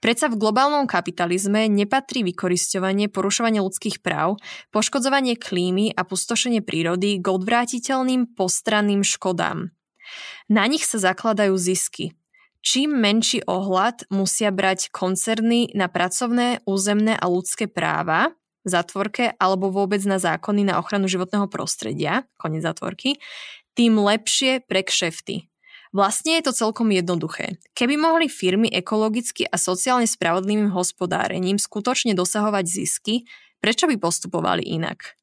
[0.00, 4.40] Predsa v globálnom kapitalizme nepatrí vykorisťovanie, porušovanie ľudských práv,
[4.72, 9.70] poškodzovanie klímy a pustošenie prírody k odvrátiteľným postranným škodám.
[10.50, 12.16] Na nich sa zakladajú zisky.
[12.60, 18.36] Čím menší ohľad musia brať koncerny na pracovné, územné a ľudské práva,
[18.68, 23.16] zatvorke alebo vôbec na zákony na ochranu životného prostredia, koniec zatvorky,
[23.72, 25.49] tým lepšie pre kšefty.
[25.90, 27.58] Vlastne je to celkom jednoduché.
[27.74, 33.26] Keby mohli firmy ekologicky a sociálne spravodlivým hospodárením skutočne dosahovať zisky,
[33.58, 35.18] prečo by postupovali inak?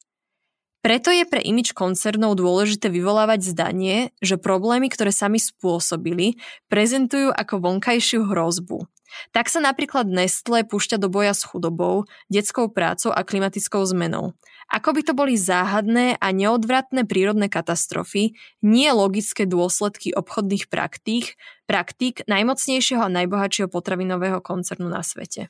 [0.84, 6.40] Preto je pre imič koncernov dôležité vyvolávať zdanie, že problémy, ktoré sami spôsobili,
[6.72, 8.88] prezentujú ako vonkajšiu hrozbu.
[9.32, 14.36] Tak sa napríklad Nestle púšťa do boja s chudobou, detskou prácou a klimatickou zmenou.
[14.68, 22.28] Ako by to boli záhadné a neodvratné prírodné katastrofy, nie logické dôsledky obchodných praktík, praktík
[22.28, 25.48] najmocnejšieho a najbohatšieho potravinového koncernu na svete.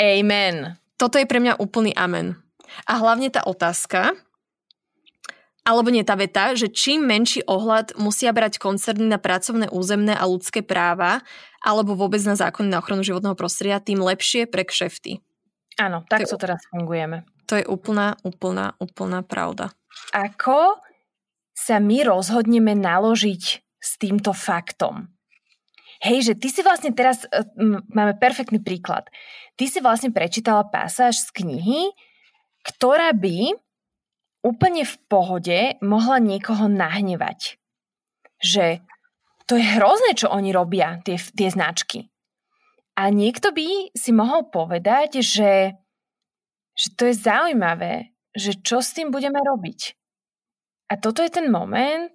[0.00, 0.80] Amen.
[0.96, 2.40] Toto je pre mňa úplný amen.
[2.88, 4.16] A hlavne tá otázka,
[5.64, 10.28] alebo nie tá veta, že čím menší ohľad musia brať koncerny na pracovné, územné a
[10.28, 11.24] ľudské práva,
[11.64, 15.24] alebo vôbec na zákony na ochranu životného prostredia, tým lepšie pre kšefty.
[15.80, 17.24] Áno, tak to teraz fungujeme.
[17.54, 19.70] To je úplná, úplná, úplná pravda.
[20.10, 20.82] Ako
[21.54, 23.42] sa my rozhodneme naložiť
[23.78, 25.06] s týmto faktom?
[26.02, 27.46] Hej, že ty si vlastne teraz, e,
[27.94, 29.06] máme perfektný príklad,
[29.54, 31.94] ty si vlastne prečítala pasáž z knihy,
[32.66, 33.54] ktorá by
[34.42, 37.54] úplne v pohode mohla niekoho nahnevať.
[38.42, 38.82] Že
[39.46, 42.10] to je hrozné, čo oni robia, tie, tie značky.
[42.98, 45.78] A niekto by si mohol povedať, že,
[46.74, 49.94] že to je zaujímavé, že čo s tým budeme robiť.
[50.90, 52.12] A toto je ten moment,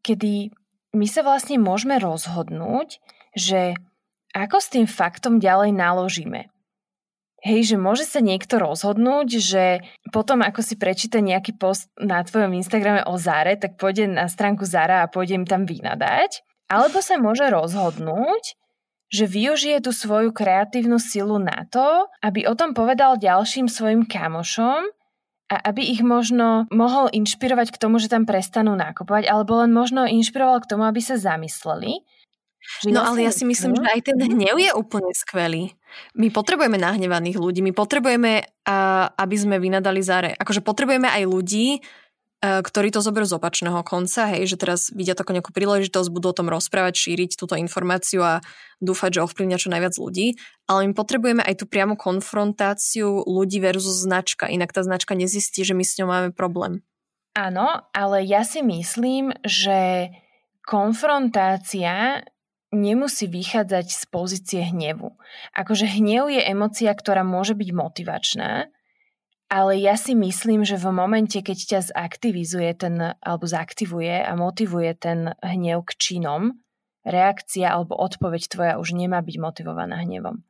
[0.00, 0.50] kedy
[0.96, 2.98] my sa vlastne môžeme rozhodnúť,
[3.36, 3.76] že
[4.32, 6.48] ako s tým faktom ďalej naložíme.
[7.38, 9.64] Hej, že môže sa niekto rozhodnúť, že
[10.10, 14.66] potom ako si prečíta nejaký post na tvojom Instagrame o Zare, tak pôjde na stránku
[14.66, 16.42] Zara a pôjde im tam vynadať.
[16.66, 18.58] Alebo sa môže rozhodnúť,
[19.08, 24.84] že využije tú svoju kreatívnu silu na to, aby o tom povedal ďalším svojim kamošom
[25.48, 30.04] a aby ich možno mohol inšpirovať k tomu, že tam prestanú nakupovať, alebo len možno
[30.04, 32.04] inšpiroval k tomu, aby sa zamysleli.
[32.84, 35.72] Že no ja ale ja si myslím, že aj ten hnev je úplne skvelý.
[36.12, 38.44] My potrebujeme nahnevaných ľudí, my potrebujeme,
[39.16, 40.36] aby sme vynadali záre.
[40.36, 41.80] Akože potrebujeme aj ľudí,
[42.38, 46.38] ktorí to zoberú z opačného konca, hej, že teraz vidia takú nejakú príležitosť, budú o
[46.38, 48.38] tom rozprávať, šíriť túto informáciu a
[48.78, 50.38] dúfať, že ovplyvňa čo najviac ľudí,
[50.70, 55.74] ale my potrebujeme aj tú priamu konfrontáciu ľudí versus značka, inak tá značka nezistí, že
[55.74, 56.86] my s ňou máme problém.
[57.34, 60.10] Áno, ale ja si myslím, že
[60.62, 62.22] konfrontácia
[62.70, 65.16] nemusí vychádzať z pozície hnevu.
[65.56, 68.70] Akože hnev je emocia, ktorá môže byť motivačná,
[69.48, 74.92] ale ja si myslím, že v momente, keď ťa zaktivizuje ten, alebo zaktivuje a motivuje
[74.92, 76.52] ten hnev k činom,
[77.08, 80.44] reakcia alebo odpoveď tvoja už nemá byť motivovaná hnevom.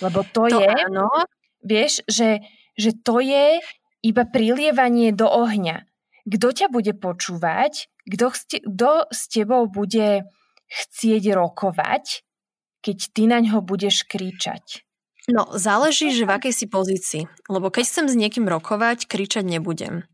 [0.00, 1.12] Lebo to, to je, áno.
[1.60, 2.40] vieš, že,
[2.72, 3.60] že to je
[4.00, 5.84] iba prilievanie do ohňa.
[6.26, 10.24] Kto ťa bude počúvať, kto, kto s tebou bude
[10.66, 12.24] chcieť rokovať,
[12.80, 14.85] keď ty na ňo budeš kričať?
[15.26, 17.22] No, záleží, že v akej si pozícii.
[17.50, 20.06] Lebo keď chcem s niekým rokovať, kričať nebudem.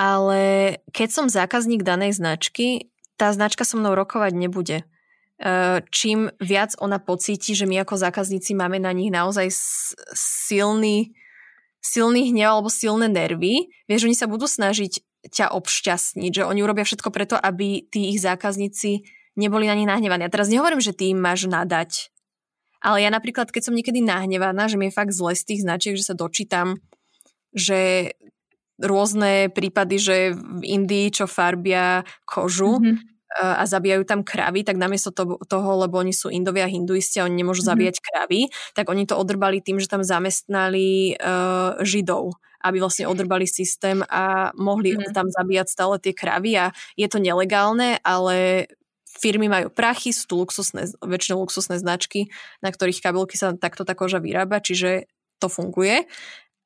[0.00, 2.88] Ale keď som zákazník danej značky,
[3.20, 4.78] tá značka so mnou rokovať nebude.
[4.80, 4.84] E,
[5.92, 9.52] čím viac ona pocíti, že my ako zákazníci máme na nich naozaj
[10.16, 11.16] silný,
[11.80, 16.84] silný hnev alebo silné nervy, vieš, oni sa budú snažiť ťa obšťastniť, že oni urobia
[16.84, 19.04] všetko preto, aby tí ich zákazníci
[19.36, 20.24] neboli na nich nahnevaní.
[20.24, 22.12] A teraz nehovorím, že ty im máš nadať,
[22.86, 25.98] ale ja napríklad, keď som niekedy nahnevaná, že mi je fakt zle z tých značiek,
[25.98, 26.78] že sa dočítam,
[27.50, 28.14] že
[28.78, 32.96] rôzne prípady, že v Indii čo farbia kožu mm-hmm.
[33.42, 37.26] a zabíjajú tam kravy, tak namiesto to, toho, lebo oni sú Indovia a hinduisti a
[37.26, 37.72] oni nemôžu mm-hmm.
[37.74, 38.40] zabíjať kravy,
[38.76, 44.50] tak oni to odrbali tým, že tam zamestnali uh, židov aby vlastne odrbali systém a
[44.58, 45.14] mohli mm.
[45.14, 48.66] tam zabíjať stále tie kravy a je to nelegálne, ale
[49.16, 52.28] firmy majú prachy, sú tu luxusné, väčšinou luxusné značky,
[52.60, 55.08] na ktorých kabelky sa takto tá koža vyrába, čiže
[55.40, 56.04] to funguje.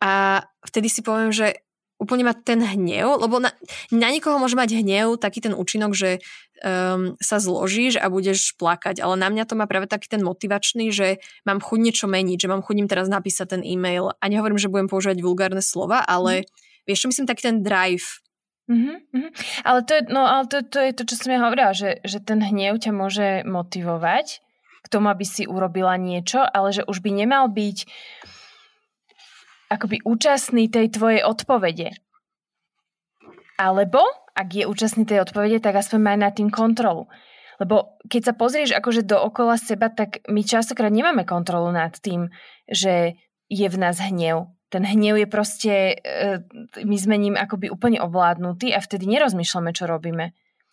[0.01, 1.61] A vtedy si poviem, že
[2.01, 3.53] úplne ma ten hnev, lebo na,
[3.93, 6.17] na nikoho môže mať hnev taký ten účinok, že
[6.65, 10.89] um, sa zložíš a budeš plakať, ale na mňa to má práve taký ten motivačný,
[10.89, 14.57] že mám chuť niečo meniť, že mám chuť im teraz napísať ten e-mail a nehovorím,
[14.57, 16.89] že budem používať vulgárne slova, ale mm.
[16.89, 18.25] vieš čo myslím, taký ten drive.
[18.71, 19.29] Mm-hmm.
[19.67, 22.23] Ale, to je, no, ale to, to je to, čo som ja hovorila, že, že
[22.23, 24.39] ten hnev ťa môže motivovať
[24.81, 27.91] k tomu, aby si urobila niečo, ale že už by nemal byť
[29.75, 31.99] akoby účastný tej tvojej odpovede.
[33.59, 34.01] Alebo,
[34.39, 37.11] ak je účastný tej odpovede, tak aspoň maj nad tým kontrolu.
[37.61, 42.33] Lebo keď sa pozrieš akože dookola seba, tak my častokrát nemáme kontrolu nad tým,
[42.65, 44.49] že je v nás hnev.
[44.71, 46.41] Ten hnev je proste, e,
[46.87, 50.31] my sme ním akoby úplne ovládnutí a vtedy nerozmýšľame, čo robíme.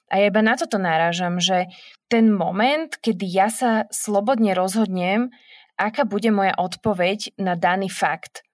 [0.07, 1.67] A ja iba na toto náražam, že
[2.07, 5.33] ten moment, kedy ja sa slobodne rozhodnem,
[5.75, 8.47] aká bude moja odpoveď na daný fakt.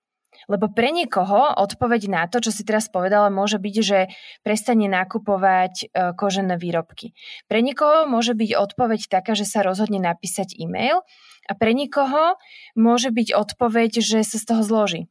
[0.51, 3.99] Lebo pre niekoho odpoveď na to, čo si teraz povedala, môže byť, že
[4.43, 5.85] prestane nakupovať e,
[6.19, 7.15] kožené výrobky.
[7.47, 11.03] Pre niekoho môže byť odpoveď taká, že sa rozhodne napísať e-mail
[11.47, 12.35] a pre niekoho
[12.75, 15.01] môže byť odpoveď, že sa z toho zloží.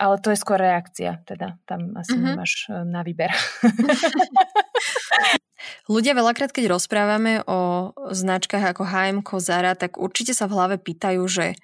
[0.00, 2.32] Ale to je skôr reakcia, teda tam asi mm-hmm.
[2.32, 3.28] nemáš e, na výber.
[5.92, 11.22] Ľudia veľakrát, keď rozprávame o značkách ako H&M, Zara, tak určite sa v hlave pýtajú,
[11.28, 11.54] že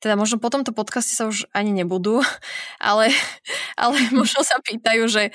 [0.00, 2.24] teda možno po tomto podcaste sa už ani nebudú,
[2.82, 3.14] ale,
[3.78, 5.30] ale možno sa pýtajú, že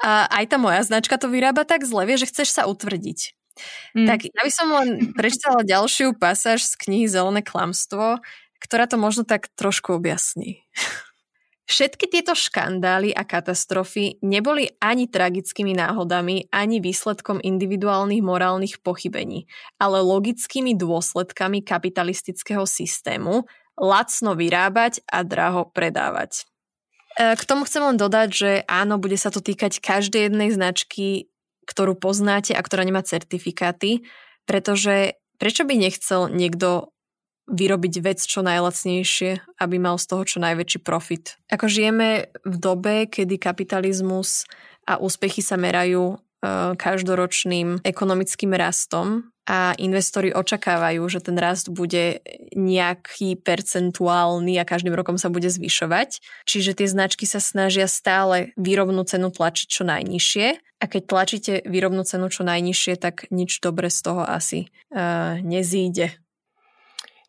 [0.00, 3.36] a aj tá moja značka to vyrába tak zle, vie, že chceš sa utvrdiť.
[3.92, 4.08] Mm.
[4.08, 8.16] Tak ja by som len prečítala ďalšiu pasáž z knihy Zelené klamstvo,
[8.64, 10.64] ktorá to možno tak trošku objasní.
[11.70, 19.46] Všetky tieto škandály a katastrofy neboli ani tragickými náhodami, ani výsledkom individuálnych morálnych pochybení,
[19.78, 23.46] ale logickými dôsledkami kapitalistického systému,
[23.78, 26.42] lacno vyrábať a draho predávať.
[27.14, 31.30] E, k tomu chcem len dodať, že áno, bude sa to týkať každej jednej značky,
[31.70, 34.02] ktorú poznáte a ktorá nemá certifikáty,
[34.42, 36.90] pretože prečo by nechcel niekto
[37.50, 41.36] vyrobiť vec čo najlacnejšie, aby mal z toho čo najväčší profit.
[41.50, 44.46] Ako žijeme v dobe, kedy kapitalizmus
[44.86, 46.16] a úspechy sa merajú e,
[46.78, 52.22] každoročným ekonomickým rastom a investori očakávajú, že ten rast bude
[52.54, 56.22] nejaký percentuálny a každým rokom sa bude zvyšovať.
[56.46, 60.46] Čiže tie značky sa snažia stále výrobnú cenu tlačiť čo najnižšie
[60.80, 66.14] a keď tlačíte výrobnú cenu čo najnižšie, tak nič dobre z toho asi uh, nezíde.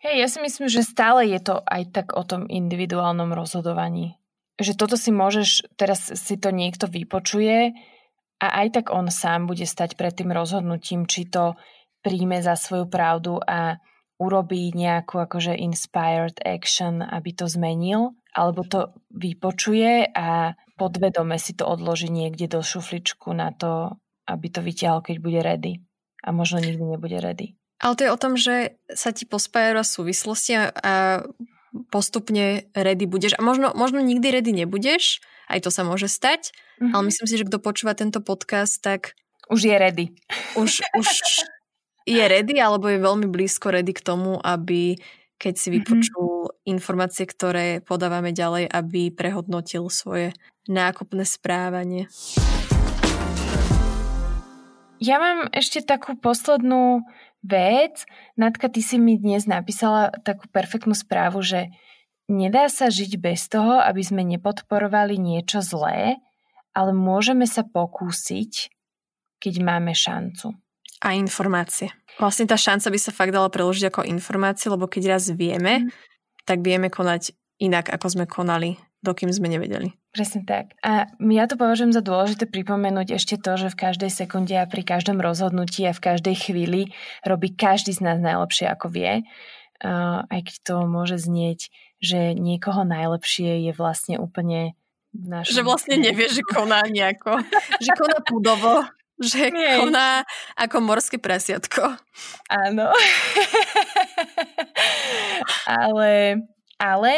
[0.01, 4.17] Hej, ja si myslím, že stále je to aj tak o tom individuálnom rozhodovaní.
[4.57, 7.77] Že toto si môžeš, teraz si to niekto vypočuje
[8.41, 11.53] a aj tak on sám bude stať pred tým rozhodnutím, či to
[12.01, 13.77] príjme za svoju pravdu a
[14.17, 21.69] urobí nejakú akože inspired action, aby to zmenil, alebo to vypočuje a podvedome si to
[21.69, 25.77] odloží niekde do šufličku na to, aby to vytiahol, keď bude ready.
[26.25, 27.60] A možno nikdy nebude ready.
[27.81, 31.25] Ale to je o tom, že sa ti pospájajú súvislosti a
[31.89, 33.33] postupne ready budeš.
[33.39, 36.93] A možno, možno nikdy ready nebudeš, aj to sa môže stať, mm-hmm.
[36.93, 39.17] ale myslím si, že kto počúva tento podcast, tak...
[39.51, 40.05] Už je ready.
[40.55, 41.07] Už, už
[42.07, 44.95] je ready alebo je veľmi blízko ready k tomu, aby
[45.41, 45.75] keď si mhm.
[45.81, 46.69] vypočul mm-hmm.
[46.69, 50.37] informácie, ktoré podávame ďalej, aby prehodnotil svoje
[50.69, 52.05] nákupné správanie.
[55.01, 57.01] Ja mám ešte takú poslednú
[57.41, 58.05] vec.
[58.37, 61.73] Natka, ty si mi dnes napísala takú perfektnú správu, že
[62.29, 66.21] nedá sa žiť bez toho, aby sme nepodporovali niečo zlé,
[66.77, 68.69] ale môžeme sa pokúsiť,
[69.41, 70.53] keď máme šancu.
[71.01, 71.89] A informácie.
[72.21, 75.91] Vlastne tá šanca by sa fakt dala preložiť ako informácie, lebo keď raz vieme, mm.
[76.45, 79.97] tak vieme konať inak, ako sme konali, dokým sme nevedeli.
[80.13, 80.77] Presne tak.
[80.85, 84.85] A ja to považujem za dôležité pripomenúť ešte to, že v každej sekunde a pri
[84.85, 86.81] každom rozhodnutí a v každej chvíli
[87.25, 89.25] robí každý z nás najlepšie, ako vie.
[89.81, 94.77] Uh, aj keď to môže znieť, že niekoho najlepšie je vlastne úplne
[95.15, 95.57] našom...
[95.57, 97.41] Že vlastne nevie, že koná nejako.
[97.83, 98.85] že koná pudovo
[99.21, 99.77] že Nie.
[99.77, 100.25] koná
[100.57, 101.93] ako morské prasiatko.
[102.49, 102.89] Áno.
[105.69, 106.41] ale,
[106.81, 107.13] ale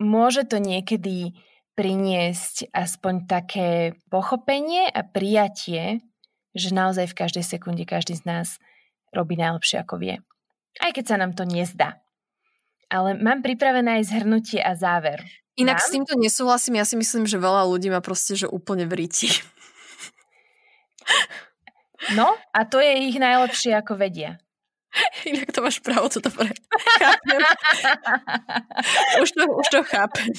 [0.00, 1.36] môže to niekedy
[1.76, 3.68] priniesť aspoň také
[4.08, 6.00] pochopenie a prijatie,
[6.56, 8.48] že naozaj v každej sekunde každý z nás
[9.12, 10.16] robí najlepšie, ako vie.
[10.80, 12.00] Aj keď sa nám to nezdá.
[12.88, 15.20] Ale mám pripravené aj zhrnutie a záver.
[15.56, 15.84] Inak mám?
[15.84, 19.28] s týmto nesúhlasím, ja si myslím, že veľa ľudí má proste, že úplne v ríti.
[22.14, 24.38] No a to je ich najlepšie, ako vedia.
[25.30, 26.50] Inak to máš pravdu, dobre.
[26.98, 27.40] Chápem.
[29.22, 30.32] už, to, už to chápem.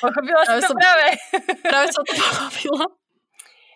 [0.00, 1.06] Pochopila si to som, práve.
[1.62, 2.84] Práve som to pochopila.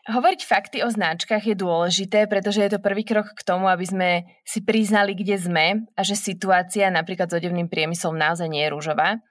[0.05, 4.11] Hovoriť fakty o značkách je dôležité, pretože je to prvý krok k tomu, aby sme
[4.45, 9.25] si priznali, kde sme a že situácia napríklad s odevným priemyslom naozaj nie je rúžová.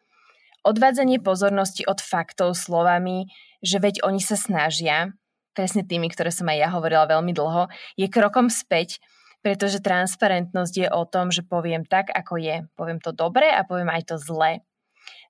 [0.65, 3.29] Odvádzanie pozornosti od faktov slovami,
[3.61, 5.13] že veď oni sa snažia,
[5.53, 8.97] presne tými, ktoré som aj ja hovorila veľmi dlho, je krokom späť,
[9.43, 12.63] pretože transparentnosť je o tom, že poviem tak, ako je.
[12.79, 14.63] Poviem to dobre a poviem aj to zle.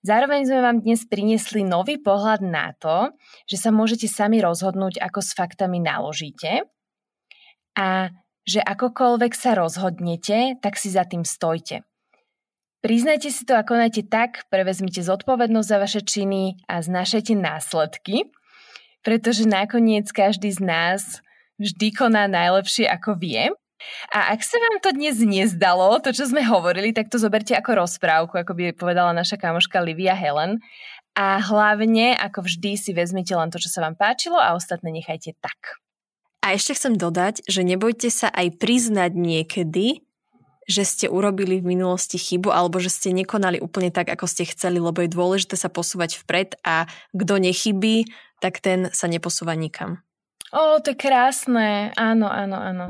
[0.06, 3.10] Zároveň sme vám dnes priniesli nový pohľad na to,
[3.50, 6.70] že sa môžete sami rozhodnúť, ako s faktami naložíte
[7.74, 11.82] a že akokoľvek sa rozhodnete, tak si za tým stojte.
[12.84, 18.28] Priznajte si to a konajte tak, prevezmite zodpovednosť za vaše činy a znašajte následky,
[19.08, 21.02] pretože nakoniec každý z nás
[21.64, 23.56] vždy koná najlepšie, ako vie
[24.14, 27.86] a ak sa vám to dnes nezdalo, to, čo sme hovorili, tak to zoberte ako
[27.86, 30.62] rozprávku, ako by povedala naša kamoška Livia Helen.
[31.14, 35.38] A hlavne, ako vždy, si vezmite len to, čo sa vám páčilo a ostatné nechajte
[35.38, 35.78] tak.
[36.44, 40.04] A ešte chcem dodať, že nebojte sa aj priznať niekedy,
[40.68, 44.80] že ste urobili v minulosti chybu alebo že ste nekonali úplne tak, ako ste chceli,
[44.80, 48.08] lebo je dôležité sa posúvať vpred a kto nechybí,
[48.40, 50.04] tak ten sa neposúva nikam.
[50.54, 51.90] Ó, to je krásne.
[51.98, 52.86] Áno, áno, áno.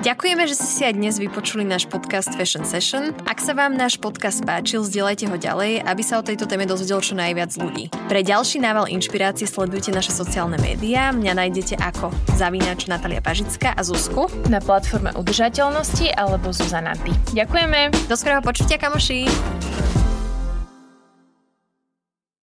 [0.00, 3.12] Ďakujeme, že ste si aj dnes vypočuli náš podcast Fashion Session.
[3.28, 7.04] Ak sa vám náš podcast páčil, zdieľajte ho ďalej, aby sa o tejto téme dozvedelo
[7.04, 7.92] čo najviac ľudí.
[8.08, 11.12] Pre ďalší nával inšpirácie sledujte naše sociálne médiá.
[11.12, 16.96] Mňa nájdete ako Zavínač Natalia Pažická a Zuzku na platforme udržateľnosti alebo Zuzana
[17.36, 17.92] Ďakujeme.
[18.08, 19.28] Do skorého počutia, kamoši.